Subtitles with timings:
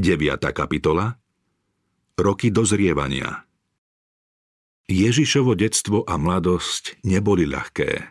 [0.00, 0.40] 9.
[0.56, 1.20] kapitola
[2.16, 3.44] Roky dozrievania
[4.88, 8.08] Ježišovo detstvo a mladosť neboli ľahké.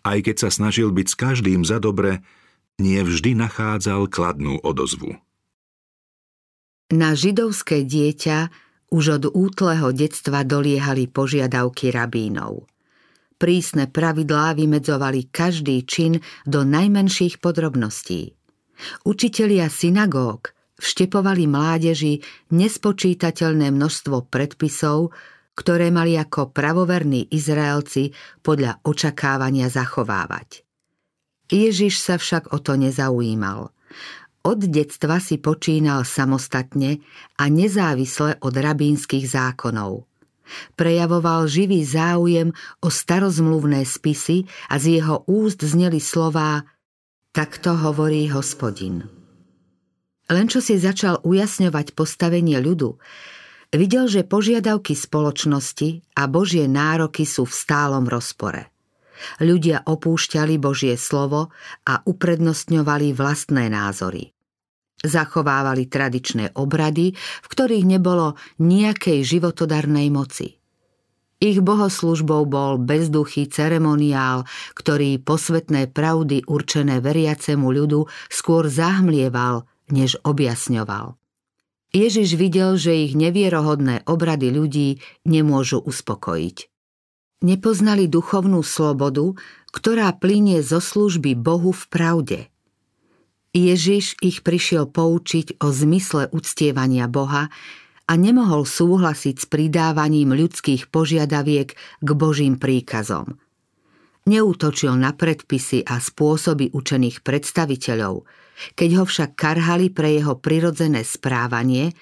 [0.00, 2.24] Aj keď sa snažil byť s každým za dobre,
[2.80, 5.20] nie vždy nachádzal kladnú odozvu.
[6.88, 8.48] Na židovské dieťa
[8.88, 12.64] už od útleho detstva doliehali požiadavky rabínov.
[13.36, 18.32] Prísne pravidlá vymedzovali každý čin do najmenších podrobností.
[19.04, 22.20] Učitelia synagóg vštepovali mládeži
[22.52, 25.12] nespočítateľné množstvo predpisov,
[25.56, 28.12] ktoré mali ako pravoverní Izraelci
[28.44, 30.62] podľa očakávania zachovávať.
[31.48, 33.72] Ježiš sa však o to nezaujímal.
[34.46, 37.02] Od detstva si počínal samostatne
[37.40, 40.06] a nezávisle od rabínskych zákonov.
[40.78, 46.62] Prejavoval živý záujem o starozmluvné spisy a z jeho úst zneli slová
[47.34, 49.15] Takto hovorí hospodin.
[50.26, 52.98] Len čo si začal ujasňovať postavenie ľudu,
[53.70, 58.74] videl, že požiadavky spoločnosti a Božie nároky sú v stálom rozpore.
[59.40, 61.54] Ľudia opúšťali Božie slovo
[61.88, 64.34] a uprednostňovali vlastné názory.
[65.00, 70.58] Zachovávali tradičné obrady, v ktorých nebolo nejakej životodarnej moci.
[71.36, 81.18] Ich bohoslužbou bol bezduchý ceremoniál, ktorý posvetné pravdy určené veriacemu ľudu skôr zahmlieval, než objasňoval.
[81.94, 84.88] Ježiš videl, že ich nevierohodné obrady ľudí
[85.24, 86.68] nemôžu uspokojiť.
[87.46, 89.36] Nepoznali duchovnú slobodu,
[89.70, 92.40] ktorá plinie zo služby Bohu v pravde–
[93.56, 97.48] Ježiš ich prišiel poučiť o zmysle uctievania Boha
[98.04, 101.72] a nemohol súhlasiť s pridávaním ľudských požiadaviek
[102.04, 103.40] k Božím príkazom.
[104.28, 108.28] Neútočil na predpisy a spôsoby učených predstaviteľov,
[108.78, 111.92] keď ho však karhali pre jeho prirodzené správanie,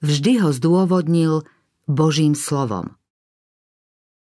[0.00, 1.42] vždy ho zdôvodnil
[1.86, 2.96] Božím slovom.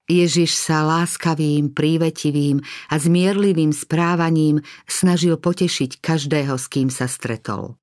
[0.05, 2.61] Ježiš sa láskavým, prívetivým
[2.93, 7.73] a zmierlivým správaním snažil potešiť každého, s kým sa stretol.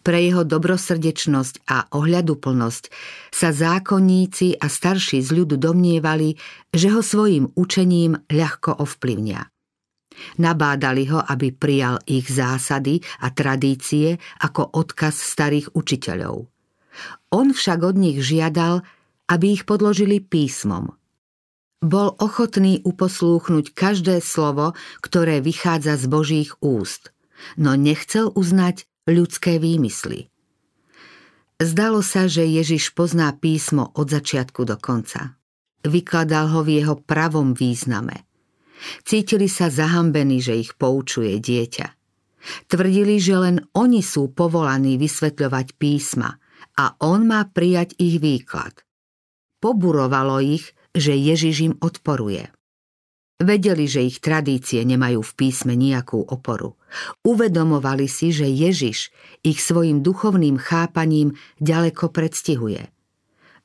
[0.00, 2.84] Pre jeho dobrosrdečnosť a ohľaduplnosť
[3.28, 6.40] sa zákonníci a starší z ľudu domnievali,
[6.72, 9.49] že ho svojim učením ľahko ovplyvnia.
[10.38, 16.48] Nabádali ho, aby prijal ich zásady a tradície ako odkaz starých učiteľov.
[17.30, 18.82] On však od nich žiadal,
[19.30, 20.92] aby ich podložili písmom–
[21.80, 27.08] bol ochotný uposlúchnuť každé slovo, ktoré vychádza z Božích úst,
[27.56, 30.28] no nechcel uznať ľudské výmysly.
[31.60, 35.40] Zdalo sa, že Ježiš pozná písmo od začiatku do konca.
[35.80, 38.28] Vykladal ho v jeho pravom význame.
[39.04, 41.86] Cítili sa zahambení, že ich poučuje dieťa.
[42.72, 46.40] Tvrdili, že len oni sú povolaní vysvetľovať písma
[46.80, 48.72] a on má prijať ich výklad.
[49.60, 52.48] Poburovalo ich, že Ježiš im odporuje.
[53.40, 56.76] Vedeli, že ich tradície nemajú v písme nejakú oporu.
[57.24, 59.08] Uvedomovali si, že Ježiš
[59.40, 62.92] ich svojim duchovným chápaním ďaleko predstihuje.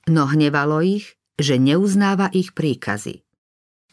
[0.07, 3.24] No hnevalo ich, že neuznáva ich príkazy.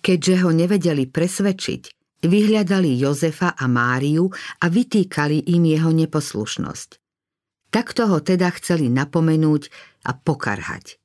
[0.03, 1.83] Keďže ho nevedeli presvedčiť,
[2.27, 6.91] vyhľadali Jozefa a Máriu a vytýkali im jeho neposlušnosť.
[7.73, 9.73] Takto ho teda chceli napomenúť
[10.05, 11.01] a pokarhať.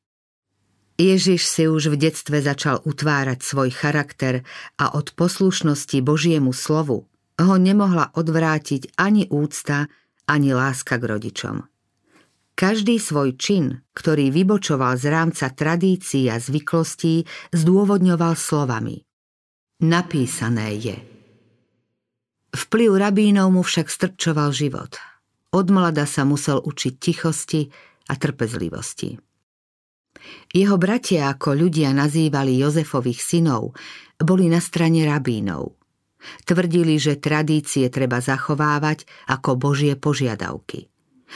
[0.97, 4.41] Ježiš si už v detstve začal utvárať svoj charakter
[4.81, 7.05] a od poslušnosti Božiemu slovu
[7.37, 9.85] ho nemohla odvrátiť ani úcta,
[10.25, 11.69] ani láska k rodičom.
[12.57, 19.05] Každý svoj čin, ktorý vybočoval z rámca tradícií a zvyklostí, zdôvodňoval slovami.
[19.85, 20.97] Napísané je.
[22.57, 24.97] Vplyv rabínov mu však strpčoval život.
[25.53, 27.69] Od mlada sa musel učiť tichosti
[28.09, 29.21] a trpezlivosti.
[30.49, 33.77] Jeho bratia, ako ľudia nazývali Jozefových synov,
[34.17, 35.77] boli na strane rabínov.
[36.41, 40.89] Tvrdili, že tradície treba zachovávať ako Božie požiadavky.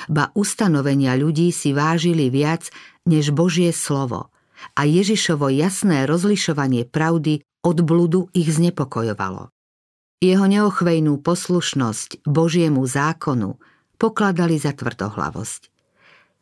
[0.08, 2.72] Ba ustanovenia ľudí si vážili viac
[3.06, 4.32] než Božie slovo
[4.78, 9.50] a Ježišovo jasné rozlišovanie pravdy od bludu ich znepokojovalo.
[10.22, 13.58] Jeho neochvejnú poslušnosť Božiemu zákonu
[13.98, 15.74] pokladali za tvrdohlavosť.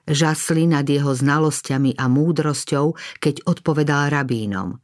[0.09, 4.83] Žasli nad jeho znalosťami a múdrosťou, keď odpovedal rabínom.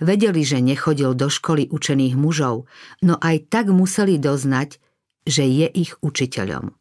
[0.00, 2.68] Vedeli, že nechodil do školy učených mužov,
[3.04, 4.80] no aj tak museli doznať,
[5.24, 6.72] že je ich učiteľom.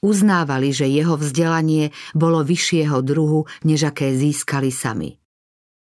[0.00, 5.18] Uznávali, že jeho vzdelanie bolo vyššieho druhu, než aké získali sami.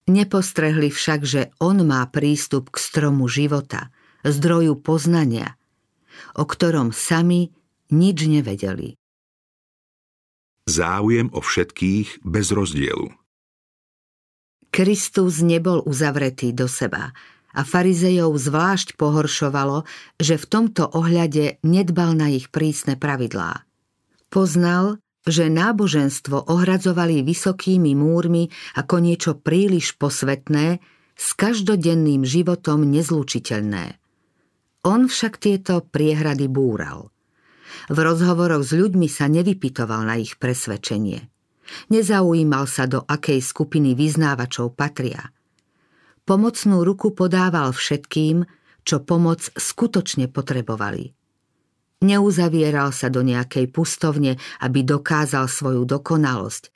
[0.07, 3.91] Nepostrehli však, že on má prístup k stromu života,
[4.27, 5.55] zdroju poznania,
[6.35, 7.55] o ktorom sami
[7.91, 8.99] nič nevedeli.
[10.63, 13.11] Záujem o všetkých bez rozdielu.
[14.73, 17.13] Kristus nebol uzavretý do seba
[17.53, 19.85] a farizejov zvlášť pohoršovalo,
[20.17, 23.61] že v tomto ohľade nedbal na ich prísne pravidlá.
[24.33, 24.97] Poznal,
[25.29, 30.81] že náboženstvo ohradzovali vysokými múrmi ako niečo príliš posvetné,
[31.13, 34.01] s každodenným životom nezlučiteľné.
[34.83, 37.13] On však tieto priehrady búral.
[37.87, 41.29] V rozhovoroch s ľuďmi sa nevypitoval na ich presvedčenie.
[41.93, 45.31] Nezaujímal sa, do akej skupiny vyznávačov patria.
[46.27, 48.43] Pomocnú ruku podával všetkým,
[48.83, 51.22] čo pomoc skutočne potrebovali.
[52.03, 56.67] Neuzavieral sa do nejakej pustovne, aby dokázal svoju dokonalosť,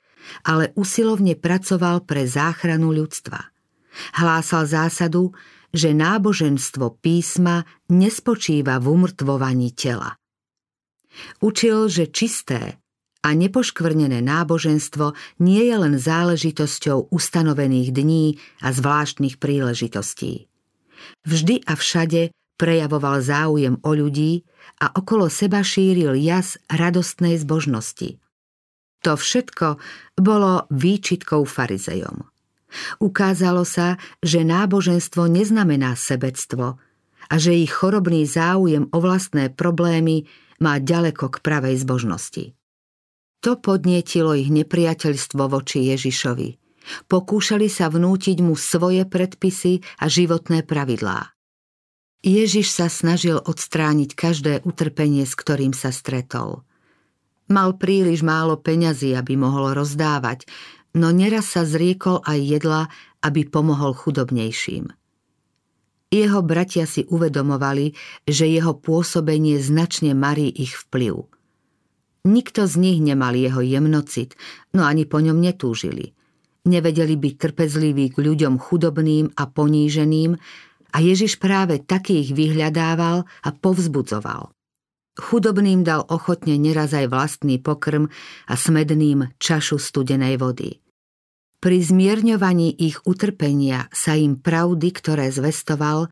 [0.48, 3.52] ale usilovne pracoval pre záchranu ľudstva.
[4.16, 5.36] Hlásal zásadu,
[5.68, 10.16] že náboženstvo písma nespočíva v umrtvovaní tela.
[11.44, 12.80] Učil, že čisté
[13.20, 15.12] a nepoškvrnené náboženstvo
[15.44, 20.48] nie je len záležitosťou ustanovených dní a zvláštnych príležitostí.
[21.26, 24.42] Vždy a všade prejavoval záujem o ľudí
[24.82, 28.18] a okolo seba šíril jas radostnej zbožnosti.
[29.06, 29.78] To všetko
[30.18, 32.26] bolo výčitkou farizejom.
[33.00, 36.76] Ukázalo sa, že náboženstvo neznamená sebectvo
[37.30, 40.28] a že ich chorobný záujem o vlastné problémy
[40.58, 42.52] má ďaleko k pravej zbožnosti.
[43.46, 46.58] To podnietilo ich nepriateľstvo voči Ježišovi.
[47.06, 51.37] Pokúšali sa vnútiť mu svoje predpisy a životné pravidlá.
[52.18, 56.66] Ježiš sa snažil odstrániť každé utrpenie, s ktorým sa stretol.
[57.48, 60.44] Mal príliš málo peňazí, aby mohol rozdávať,
[60.98, 62.82] no neraz sa zriekol aj jedla,
[63.22, 64.90] aby pomohol chudobnejším.
[66.08, 67.92] Jeho bratia si uvedomovali,
[68.24, 71.28] že jeho pôsobenie značne marí ich vplyv.
[72.24, 74.34] Nikto z nich nemal jeho jemnocit,
[74.74, 76.16] no ani po ňom netúžili.
[76.68, 80.36] Nevedeli byť trpezliví k ľuďom chudobným a poníženým
[80.92, 84.52] a Ježiš práve takých vyhľadával a povzbudzoval.
[85.18, 88.06] Chudobným dal ochotne neraz aj vlastný pokrm
[88.46, 90.78] a smedným čašu studenej vody.
[91.58, 96.06] Pri zmierňovaní ich utrpenia sa im pravdy, ktoré zvestoval,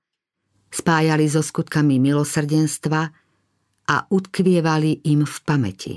[0.74, 3.02] spájali so skutkami milosrdenstva
[3.86, 5.94] a utkvievali im v pamäti.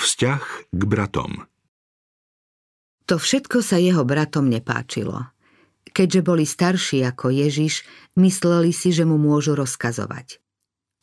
[0.00, 1.44] Vzťah k bratom
[3.04, 5.35] To všetko sa jeho bratom nepáčilo.
[5.96, 7.80] Keďže boli starší ako Ježiš,
[8.20, 10.44] mysleli si, že mu môžu rozkazovať.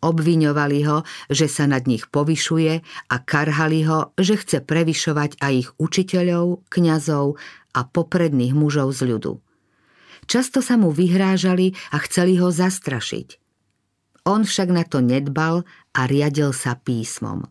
[0.05, 1.01] Obviňovali ho,
[1.33, 7.41] že sa nad nich povyšuje a karhali ho, že chce prevyšovať aj ich učiteľov, kňazov
[7.73, 9.33] a popredných mužov z ľudu.
[10.29, 13.41] Často sa mu vyhrážali a chceli ho zastrašiť.
[14.29, 15.65] On však na to nedbal
[15.97, 17.49] a riadil sa písmom.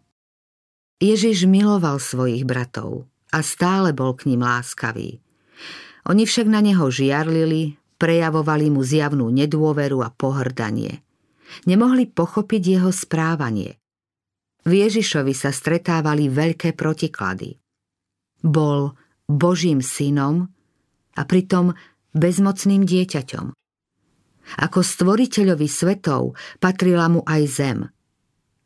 [1.02, 5.18] Ježiš miloval svojich bratov a stále bol k ním láskavý.
[6.08, 10.98] Oni však na neho žiarlili, prejavovali mu zjavnú nedôveru a pohrdanie–
[11.68, 13.78] nemohli pochopiť jeho správanie.
[14.62, 17.58] V Ježišovi sa stretávali veľké protiklady.
[18.42, 18.94] Bol
[19.26, 20.50] Božím synom
[21.18, 21.74] a pritom
[22.14, 23.46] bezmocným dieťaťom.
[24.58, 27.78] Ako stvoriteľovi svetov patrila mu aj zem.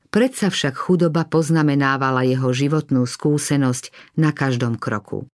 [0.09, 5.29] Predsa však chudoba poznamenávala jeho životnú skúsenosť na každom kroku.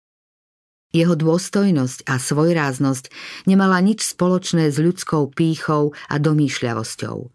[0.92, 3.12] Jeho dôstojnosť a svojráznosť
[3.48, 7.18] nemala nič spoločné s ľudskou pýchou a domýšľavosťou–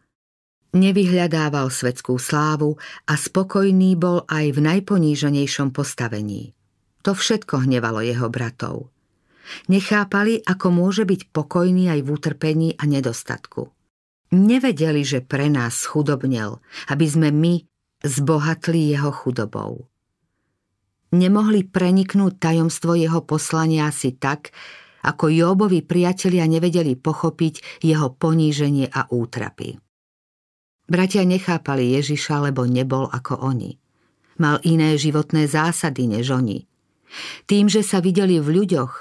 [0.76, 2.76] Nevyhľadával svetskú slávu
[3.08, 6.52] a spokojný bol aj v najponíženejšom postavení.
[7.00, 8.92] To všetko hnevalo jeho bratov.
[9.72, 13.72] Nechápali, ako môže byť pokojný aj v utrpení a nedostatku.
[14.36, 16.60] Nevedeli, že pre nás chudobnel,
[16.92, 17.64] aby sme my
[18.04, 19.88] zbohatli jeho chudobou.
[21.14, 24.50] Nemohli preniknúť tajomstvo jeho poslania asi tak,
[25.06, 29.78] ako Jóbovi priatelia nevedeli pochopiť jeho poníženie a útrapy.
[30.86, 33.78] Bratia nechápali Ježiša, lebo nebol ako oni.
[34.42, 36.66] Mal iné životné zásady než oni.
[37.46, 38.92] Tým, že sa videli v ľuďoch,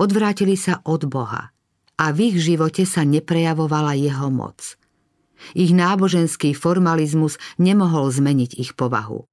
[0.00, 1.52] odvrátili sa od Boha
[1.96, 4.76] a v ich živote sa neprejavovala jeho moc.
[5.52, 9.28] Ich náboženský formalizmus nemohol zmeniť ich povahu.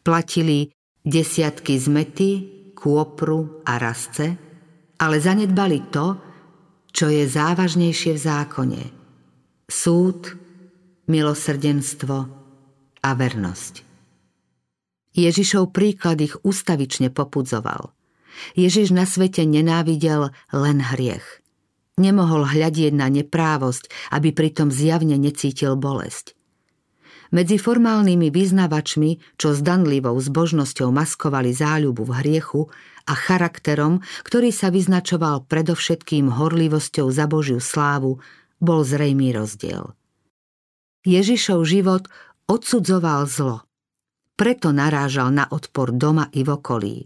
[0.00, 0.72] Platili
[1.04, 2.30] desiatky zmety,
[2.76, 4.36] kôpru a rasce,
[5.00, 6.16] ale zanedbali to,
[6.90, 8.82] čo je závažnejšie v zákone.
[9.70, 10.34] Súd,
[11.06, 12.16] milosrdenstvo
[13.00, 13.74] a vernosť.
[15.10, 17.90] Ježišov príklad ich ustavične popudzoval.
[18.54, 21.42] Ježiš na svete nenávidel len hriech.
[22.00, 26.39] Nemohol hľadieť na neprávosť, aby pritom zjavne necítil bolesť.
[27.30, 32.62] Medzi formálnymi vyznavačmi, čo zdanlivou zbožnosťou maskovali záľubu v hriechu
[33.06, 38.18] a charakterom, ktorý sa vyznačoval predovšetkým horlivosťou za Božiu slávu,
[38.58, 39.94] bol zrejmý rozdiel.
[41.06, 42.10] Ježišov život
[42.50, 43.62] odsudzoval zlo.
[44.34, 46.96] Preto narážal na odpor doma i v okolí.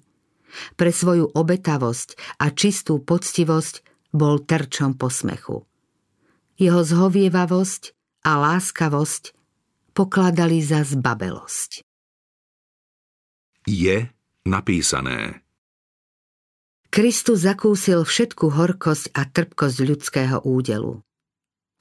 [0.79, 5.67] Pre svoju obetavosť a čistú poctivosť bol terčom posmechu.
[6.57, 7.93] Jeho zhovievavosť
[8.25, 9.44] a láskavosť
[9.95, 11.87] pokladali za zbabelosť.
[13.65, 14.11] Je
[14.45, 15.41] napísané.
[16.95, 21.03] Kristus zakúsil všetku horkosť a trpkosť ľudského údelu.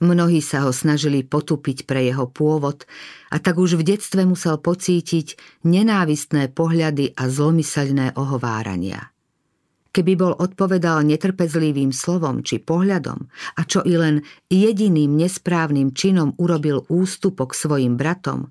[0.02, 2.90] Mnohí sa ho snažili potupiť pre jeho pôvod
[3.30, 9.13] a tak už v detstve musel pocítiť nenávistné pohľady a zlomyselné ohovárania.
[9.94, 16.82] Keby bol odpovedal netrpezlivým slovom či pohľadom a čo i len jediným nesprávnym činom urobil
[16.90, 18.50] ústupok svojim bratom,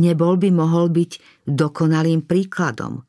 [0.00, 3.04] nebol by mohol byť dokonalým príkladom.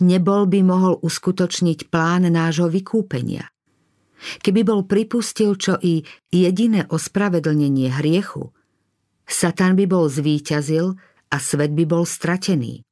[0.00, 3.52] Nebol by mohol uskutočniť plán nášho vykúpenia.
[4.40, 8.54] Keby bol pripustil čo i jediné ospravedlnenie hriechu,
[9.26, 10.94] Satan by bol zvíťazil
[11.28, 12.86] a svet by bol stratený.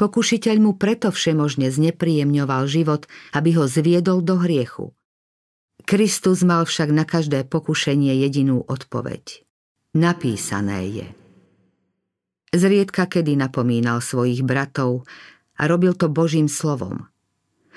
[0.00, 3.04] Pokušiteľ mu preto všemožne znepríjemňoval život,
[3.36, 4.96] aby ho zviedol do hriechu.
[5.84, 9.44] Kristus mal však na každé pokušenie jedinú odpoveď.
[9.92, 11.08] Napísané je.
[12.56, 15.04] Zriedka kedy napomínal svojich bratov
[15.60, 17.04] a robil to Božím slovom.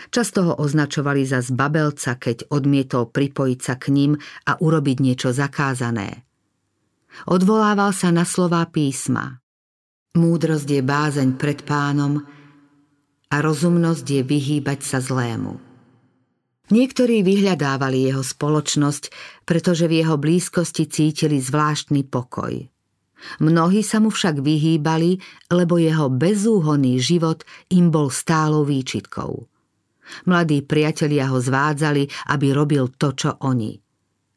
[0.08, 4.12] Často ho označovali za zbabelca, keď odmietol pripojiť sa k ním
[4.48, 6.24] a urobiť niečo zakázané.
[7.28, 9.43] Odvolával sa na slová písma.
[10.14, 12.22] Múdrosť je bázeň pred pánom
[13.34, 15.58] a rozumnosť je vyhýbať sa zlému.
[16.70, 19.10] Niektorí vyhľadávali jeho spoločnosť,
[19.42, 22.54] pretože v jeho blízkosti cítili zvláštny pokoj.
[23.42, 25.18] Mnohí sa mu však vyhýbali,
[25.50, 27.42] lebo jeho bezúhonný život
[27.74, 29.50] im bol stálou výčitkou.
[30.30, 33.82] Mladí priatelia ho zvádzali, aby robil to, čo oni.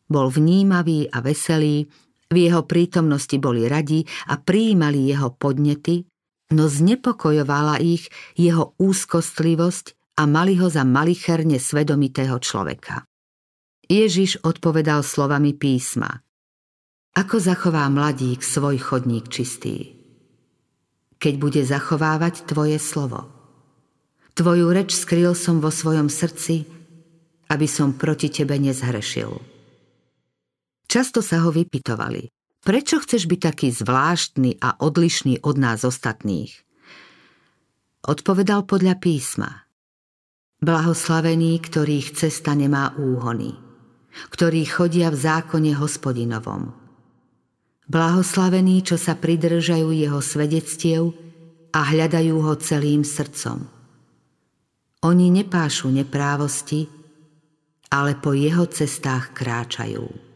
[0.08, 1.84] Bol vnímavý a veselý,
[2.26, 6.06] v jeho prítomnosti boli radi a prijímali jeho podnety,
[6.50, 13.06] no znepokojovala ich jeho úzkostlivosť a mali ho za malicherne svedomitého človeka.
[13.86, 16.26] Ježiš odpovedal slovami písma.
[17.16, 19.94] Ako zachová mladík svoj chodník čistý?
[21.16, 23.30] Keď bude zachovávať tvoje slovo.
[24.36, 26.68] Tvoju reč skryl som vo svojom srdci,
[27.48, 29.55] aby som proti tebe nezhrešil.
[30.96, 32.32] Často sa ho vypitovali.
[32.64, 36.56] Prečo chceš byť taký zvláštny a odlišný od nás ostatných?
[38.00, 39.68] Odpovedal podľa písma.
[40.64, 43.52] Blahoslavený, ktorých cesta nemá úhony,
[44.32, 46.72] ktorí chodia v zákone hospodinovom.
[47.92, 51.12] Blahoslavení, čo sa pridržajú jeho svedectiev
[51.76, 53.68] a hľadajú ho celým srdcom.
[55.04, 56.88] Oni nepášu neprávosti,
[57.92, 60.35] ale po jeho cestách kráčajú.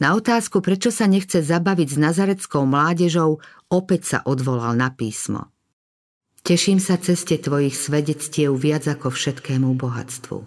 [0.00, 5.52] Na otázku, prečo sa nechce zabaviť s nazareckou mládežou, opäť sa odvolal na písmo.
[6.42, 10.38] Teším sa ceste tvojich svedectiev viac ako všetkému bohatstvu.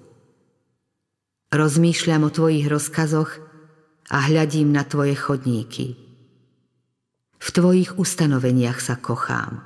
[1.56, 3.32] Rozmýšľam o tvojich rozkazoch
[4.12, 5.96] a hľadím na tvoje chodníky.
[7.40, 9.64] V tvojich ustanoveniach sa kochám.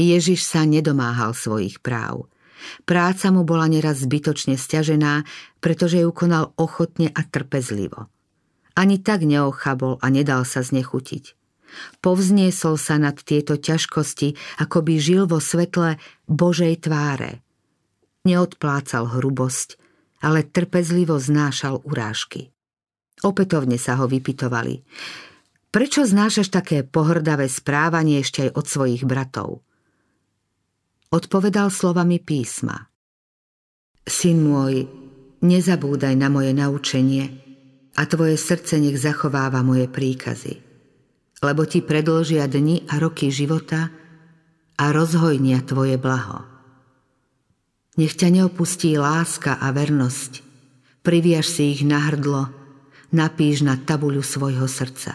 [0.00, 2.26] Ježiš sa nedomáhal svojich práv.
[2.84, 5.24] Práca mu bola neraz zbytočne stiažená,
[5.58, 8.08] pretože ju konal ochotne a trpezlivo.
[8.74, 11.38] Ani tak neochabol a nedal sa znechutiť.
[12.02, 15.98] Povzniesol sa nad tieto ťažkosti, ako by žil vo svetle
[16.30, 17.42] Božej tváre.
[18.24, 19.76] Neodplácal hrubosť,
[20.22, 22.54] ale trpezlivo znášal urážky.
[23.22, 24.82] Opätovne sa ho vypitovali.
[25.74, 29.66] Prečo znášaš také pohrdavé správanie ešte aj od svojich bratov?
[31.14, 32.90] Odpovedal slovami písma.
[34.02, 34.90] Syn môj,
[35.46, 37.38] nezabúdaj na moje naučenie,
[37.94, 40.58] a tvoje srdce nech zachováva moje príkazy.
[41.38, 43.94] Lebo ti predlžia dni a roky života
[44.74, 46.42] a rozhojnia tvoje blaho.
[47.94, 50.42] Nech ťa neopustí láska a vernosť,
[51.06, 52.50] priviaž si ich na hrdlo,
[53.14, 55.14] napíš na tabuľu svojho srdca.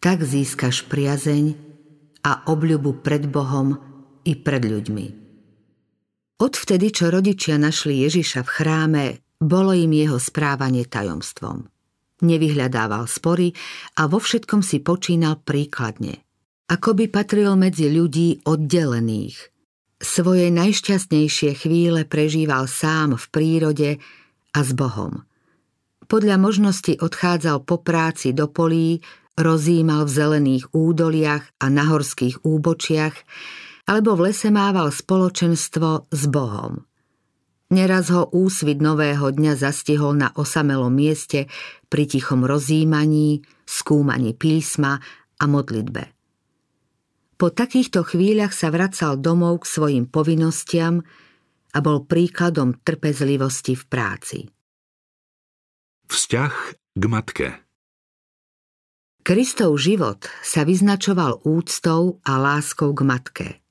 [0.00, 1.52] Tak získaš priazeň
[2.24, 3.95] a obľubu pred Bohom
[4.26, 5.06] i pred ľuďmi.
[6.36, 9.04] Odvtedy, čo rodičia našli Ježiša v chráme,
[9.40, 11.64] bolo im jeho správanie tajomstvom.
[12.20, 13.52] Nevyhľadával spory
[13.96, 16.24] a vo všetkom si počínal príkladne.
[16.66, 19.52] Ako by patril medzi ľudí oddelených.
[19.96, 23.90] Svoje najšťastnejšie chvíle prežíval sám v prírode
[24.52, 25.24] a s Bohom.
[26.04, 29.00] Podľa možnosti odchádzal po práci do polí
[29.36, 33.14] rozímal v zelených údoliach a nahorských úbočiach,
[33.86, 36.82] alebo v lese mával spoločenstvo s Bohom.
[37.66, 41.50] Neraz ho úsvit nového dňa zastihol na osamelom mieste
[41.90, 45.02] pri tichom rozímaní, skúmaní písma
[45.38, 46.02] a modlitbe.
[47.36, 51.02] Po takýchto chvíľach sa vracal domov k svojim povinnostiam
[51.74, 54.38] a bol príkladom trpezlivosti v práci.
[56.06, 56.54] Vzťah
[56.96, 57.48] k matke
[59.26, 63.48] Kristov život sa vyznačoval úctou a láskou k matke–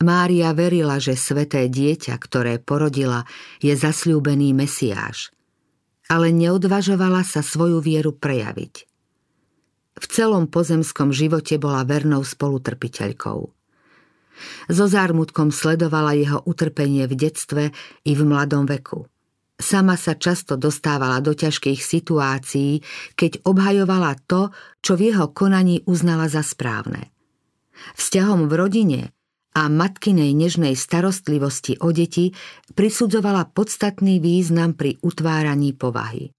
[0.00, 3.28] Mária verila, že sveté dieťa, ktoré porodila,
[3.60, 5.28] je zasľúbený Mesiáš,
[6.08, 8.88] ale neodvažovala sa svoju vieru prejaviť.
[10.00, 13.40] V celom pozemskom živote bola vernou spolutrpiteľkou.
[14.72, 17.64] So zármutkom sledovala jeho utrpenie v detstve
[18.08, 19.04] i v mladom veku.
[19.60, 22.80] Sama sa často dostávala do ťažkých situácií,
[23.12, 24.48] keď obhajovala to,
[24.80, 27.12] čo v jeho konaní uznala za správne.
[28.00, 29.00] Vzťahom v rodine–
[29.54, 32.30] a matkinej nežnej starostlivosti o deti
[32.78, 36.30] prisudzovala podstatný význam pri utváraní povahy.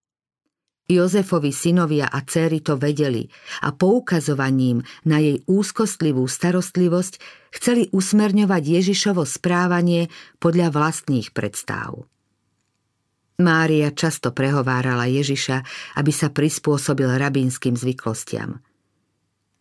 [0.91, 3.23] Jozefovi synovia a céry to vedeli
[3.63, 7.13] a poukazovaním na jej úzkostlivú starostlivosť
[7.55, 10.11] chceli usmerňovať Ježišovo správanie
[10.43, 12.03] podľa vlastných predstáv.
[13.39, 15.63] Mária často prehovárala Ježiša,
[15.95, 18.59] aby sa prispôsobil rabínskym zvyklostiam–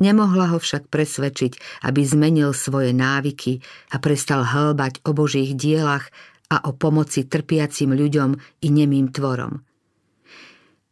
[0.01, 3.61] Nemohla ho však presvedčiť, aby zmenil svoje návyky
[3.93, 6.09] a prestal hlbať o Božích dielach
[6.49, 9.61] a o pomoci trpiacim ľuďom i nemým tvorom.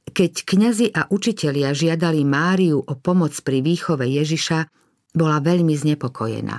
[0.09, 4.69] Keď kňazi a učitelia žiadali Máriu o pomoc pri výchove Ježiša,
[5.17, 6.59] bola veľmi znepokojená.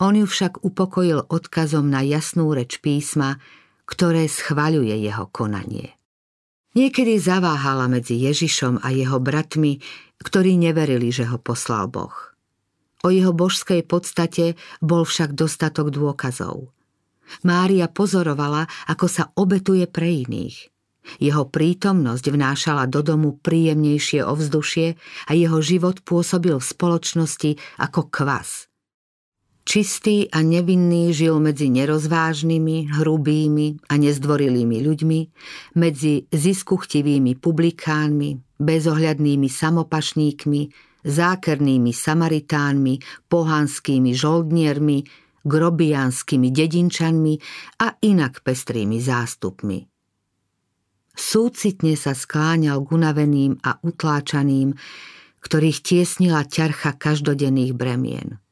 [0.00, 3.36] On ju však upokojil odkazom na jasnú reč písma,
[3.84, 5.99] ktoré schvaľuje jeho konanie.
[6.70, 9.82] Niekedy zaváhala medzi Ježišom a jeho bratmi,
[10.22, 12.14] ktorí neverili, že ho poslal Boh.
[13.02, 16.70] O jeho božskej podstate bol však dostatok dôkazov.
[17.42, 20.70] Mária pozorovala, ako sa obetuje pre iných.
[21.18, 24.94] Jeho prítomnosť vnášala do domu príjemnejšie ovzdušie
[25.26, 27.50] a jeho život pôsobil v spoločnosti
[27.82, 28.50] ako kvas–
[29.70, 35.20] Čistý a nevinný žil medzi nerozvážnymi, hrubými a nezdvorilými ľuďmi,
[35.78, 40.60] medzi ziskuchtivými publikánmi, bezohľadnými samopašníkmi,
[41.06, 42.94] zákernými samaritánmi,
[43.30, 45.06] pohanskými žoldniermi,
[45.46, 47.34] grobiánskymi dedinčanmi
[47.86, 49.86] a inak pestrými zástupmi.
[51.14, 54.74] Súcitne sa skláňal k unaveným a utláčaným,
[55.38, 58.42] ktorých tiesnila ťarcha každodenných bremien.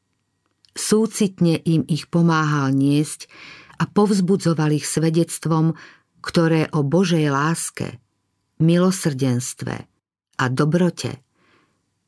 [0.79, 3.27] Súcitne im ich pomáhal niesť
[3.75, 5.75] a povzbudzoval ich svedectvom,
[6.23, 7.99] ktoré o Božej láske,
[8.63, 9.75] milosrdenstve
[10.39, 11.19] a dobrote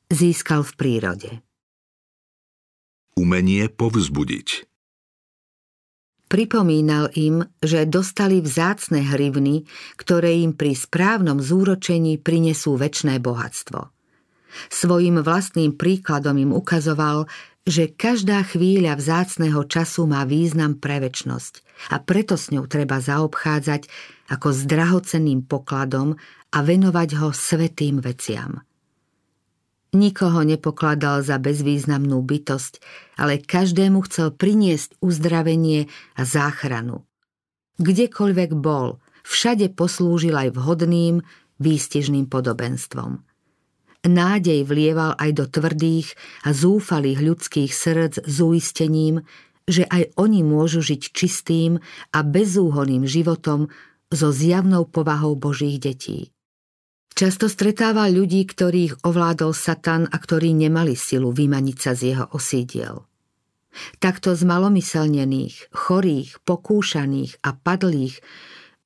[0.08, 1.32] získal v prírode.
[3.20, 4.72] Umenie povzbudiť
[6.32, 9.68] Pripomínal im, že dostali vzácne hrivny,
[10.00, 13.92] ktoré im pri správnom zúročení prinesú väčšné bohatstvo.
[14.72, 17.28] Svojim vlastným príkladom im ukazoval,
[17.66, 21.62] že každá chvíľa vzácného času má význam pre väčnosť
[21.94, 23.86] a preto s ňou treba zaobchádzať
[24.34, 26.18] ako s drahocenným pokladom
[26.52, 28.66] a venovať ho svetým veciam.
[29.92, 32.80] Nikoho nepokladal za bezvýznamnú bytosť,
[33.20, 37.04] ale každému chcel priniesť uzdravenie a záchranu.
[37.76, 41.20] Kdekoľvek bol, všade poslúžil aj vhodným,
[41.60, 43.22] výstižným podobenstvom–
[44.02, 49.22] Nádej vlieval aj do tvrdých a zúfalých ľudských srdc s uistením,
[49.70, 51.78] že aj oni môžu žiť čistým
[52.10, 53.70] a bezúhoným životom
[54.10, 56.34] so zjavnou povahou Božích detí.
[57.14, 63.06] Často stretával ľudí, ktorých ovládol Satan a ktorí nemali silu vymaniť sa z jeho osídiel.
[64.02, 68.20] Takto z malomyselnených, chorých, pokúšaných a padlých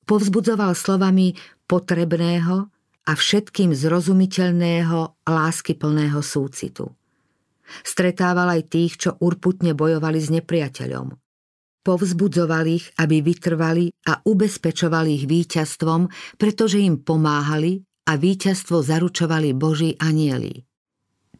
[0.05, 1.33] povzbudzoval slovami
[1.65, 2.69] potrebného
[3.05, 6.89] a všetkým zrozumiteľného, láskyplného súcitu.
[7.81, 11.13] Stretával aj tých, čo urputne bojovali s nepriateľom.
[11.85, 16.09] Povzbudzoval ich, aby vytrvali a ubezpečovali ich víťazstvom,
[16.41, 20.65] pretože im pomáhali a víťazstvo zaručovali Boží anieli.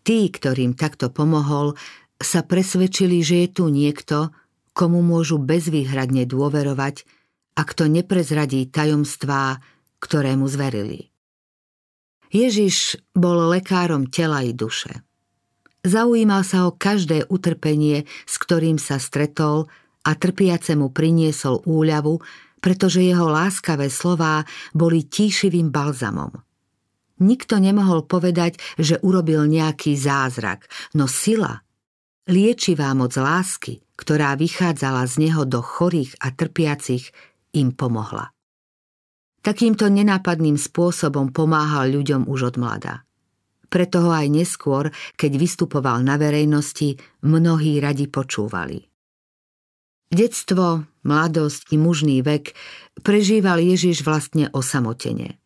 [0.05, 1.73] Tí, ktorým takto pomohol,
[2.21, 4.29] sa presvedčili, že je tu niekto,
[4.77, 7.09] komu môžu bezvýhradne dôverovať
[7.57, 9.57] a kto neprezradí tajomstvá,
[9.97, 11.14] ktoré mu zverili.
[12.35, 15.07] Ježiš bol lekárom tela i duše.
[15.87, 19.71] Zaujímal sa o každé utrpenie, s ktorým sa stretol
[20.03, 22.19] a trpiacemu priniesol úľavu,
[22.59, 24.43] pretože jeho láskavé slová
[24.75, 26.35] boli tíšivým balzamom.
[27.23, 31.63] Nikto nemohol povedať, že urobil nejaký zázrak, no sila,
[32.27, 37.15] liečivá moc lásky, ktorá vychádzala z neho do chorých a trpiacich,
[37.55, 38.34] im pomohla.
[39.45, 43.05] Takýmto nenápadným spôsobom pomáhal ľuďom už od mlada.
[43.69, 48.89] Preto ho aj neskôr, keď vystupoval na verejnosti, mnohí radi počúvali.
[50.09, 52.57] Detstvo, mladosť i mužný vek
[53.05, 55.37] prežíval Ježiš vlastne osamotene.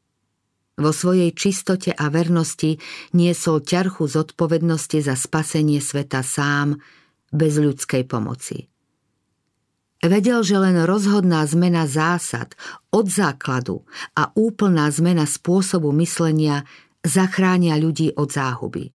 [0.80, 2.80] Vo svojej čistote a vernosti
[3.12, 6.80] niesol ťarchu zodpovednosti za spasenie sveta sám,
[7.36, 8.72] bez ľudskej pomoci.
[10.00, 12.56] Vedel, že len rozhodná zmena zásad
[12.88, 13.84] od základu
[14.16, 16.64] a úplná zmena spôsobu myslenia
[17.04, 18.96] zachránia ľudí od záhuby.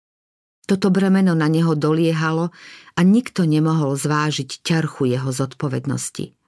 [0.62, 2.54] Toto bremeno na neho doliehalo
[2.94, 6.38] a nikto nemohol zvážiť ťarchu jeho zodpovednosti.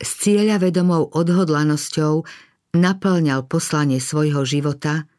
[0.00, 2.24] S cieľa vedomou odhodlanosťou
[2.78, 5.10] naplňal poslanie svojho života,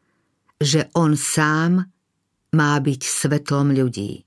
[0.56, 1.92] že on sám
[2.56, 4.24] má byť svetlom ľudí.